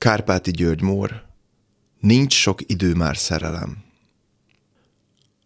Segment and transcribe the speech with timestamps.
[0.00, 1.22] Kárpáti György Mór,
[1.98, 3.76] nincs sok idő már szerelem.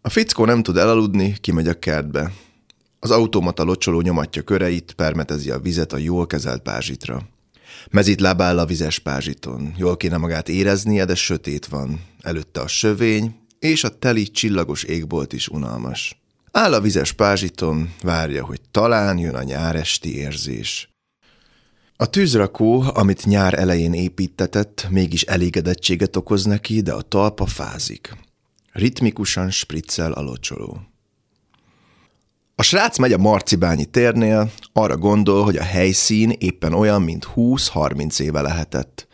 [0.01, 2.31] A fickó nem tud elaludni, kimegy a kertbe.
[2.99, 7.27] Az automata locsoló nyomatja köreit, permetezi a vizet a jól kezelt pázsitra.
[7.91, 9.73] Mezit lábáll a vizes pázsiton.
[9.77, 12.01] Jól kéne magát éreznie, de sötét van.
[12.21, 16.21] Előtte a sövény, és a teli csillagos égbolt is unalmas.
[16.51, 20.94] Áll a vizes pázsiton, várja, hogy talán jön a nyáresti érzés.
[21.97, 28.17] A tűzrakó, amit nyár elején építetett, mégis elégedettséget okoz neki, de a talpa fázik.
[28.71, 30.79] Ritmikusan spriccel a locsoló.
[32.55, 38.19] A srác megy a Marcibányi térnél, arra gondol, hogy a helyszín éppen olyan, mint 20-30
[38.19, 39.07] éve lehetett.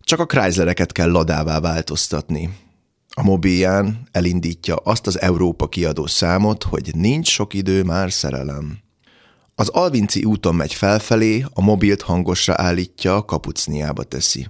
[0.00, 2.56] Csak a Chryslereket kell ladává változtatni.
[3.14, 8.81] A mobilján elindítja azt az Európa kiadó számot, hogy nincs sok idő már szerelem.
[9.54, 14.46] Az Alvinci úton megy felfelé, a mobilt hangosra állítja, kapucniába teszi.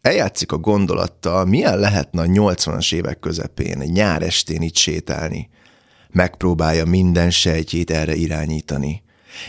[0.00, 5.48] Eljátszik a gondolattal, milyen lehetne a 80-as évek közepén, nyár estén itt sétálni.
[6.10, 9.02] Megpróbálja minden sejtjét erre irányítani.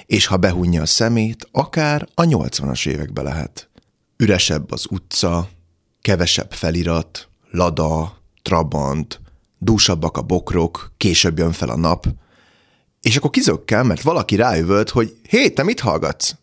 [0.05, 3.69] És ha behunja a szemét, akár a 80-as évekbe lehet.
[4.17, 5.49] Üresebb az utca,
[6.01, 9.21] kevesebb felirat, lada, trabant,
[9.57, 12.07] dúsabbak a bokrok, később jön fel a nap–
[13.05, 16.35] és akkor kizökkel, mert valaki rájövölt, hogy hé, te mit hallgatsz?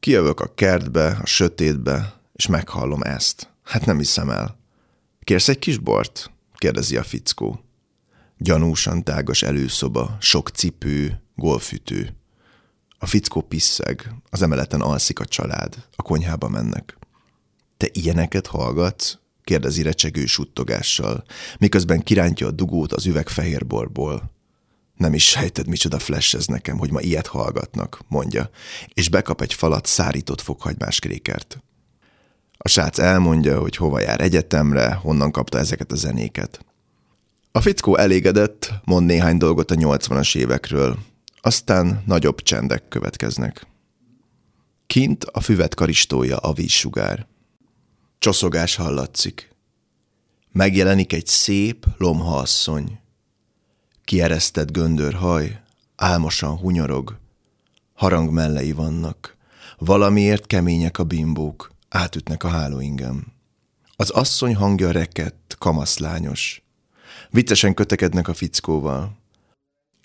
[0.00, 3.50] Kijövök a kertbe, a sötétbe, és meghallom ezt.
[3.62, 4.58] Hát nem hiszem el.
[5.20, 6.30] Kérsz egy kis bort?
[6.54, 7.64] kérdezi a fickó.
[8.38, 12.16] Gyanúsan tágas előszoba, sok cipő, golfütő.
[12.98, 16.98] A fickó pisszeg, az emeleten alszik a család, a konyhába mennek.
[17.76, 19.18] Te ilyeneket hallgatsz?
[19.44, 21.24] kérdezi recsegő suttogással,
[21.58, 24.36] miközben kirántja a dugót az üvegfehérborból.
[24.98, 28.50] Nem is sejted, micsoda flash ez nekem, hogy ma ilyet hallgatnak, mondja,
[28.94, 31.62] és bekap egy falat szárított fokhagymás krékert.
[32.58, 36.64] A srác elmondja, hogy hova jár egyetemre, honnan kapta ezeket a zenéket.
[37.52, 40.98] A fickó elégedett, mond néhány dolgot a 80-as évekről,
[41.40, 43.66] aztán nagyobb csendek következnek.
[44.86, 47.26] Kint a füvet karistója a vízsugár.
[48.18, 49.54] Csoszogás hallatszik.
[50.52, 52.98] Megjelenik egy szép, lomha asszony.
[54.08, 55.60] Kieresztett göndörhaj,
[55.96, 57.18] álmosan hunyorog,
[57.94, 59.36] harang mellei vannak,
[59.78, 63.26] valamiért kemények a bimbók, átütnek a hálóingem.
[63.96, 66.62] Az asszony hangja rekett, kamaszlányos.
[67.30, 69.18] Viccesen kötekednek a fickóval.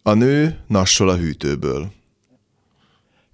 [0.02, 1.92] A nő nassol a hűtőből.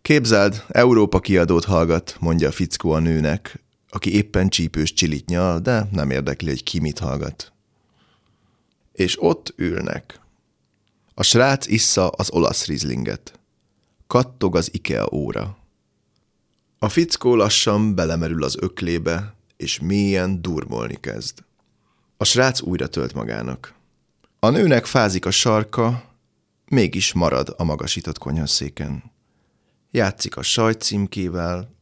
[0.02, 5.88] Képzeld, Európa kiadót hallgat, mondja a fickó a nőnek, aki éppen csípős csilit nyal, de
[5.92, 7.52] nem érdekli, hogy ki mit hallgat.
[8.92, 10.20] És ott ülnek.
[11.20, 13.40] A srác issza az olasz rizlinget.
[14.08, 15.58] Kattog az Ikea óra.
[16.78, 21.44] A fickó lassan belemerül az öklébe, és mélyen durmolni kezd.
[22.18, 23.74] A srác újra tölt magának.
[24.40, 26.04] A nőnek fázik a sarka,
[26.66, 29.12] mégis marad a magasított konyhaszéken.
[29.92, 31.76] Játszik a sajtcímkével,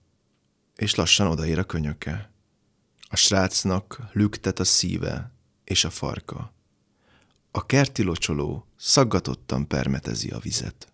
[0.75, 2.31] és lassan odaér a könyöke.
[3.09, 5.31] A srácnak lüktet a szíve
[5.63, 6.55] és a farka.
[7.57, 10.87] A kerti locsoló szaggatottan permetezi a vizet.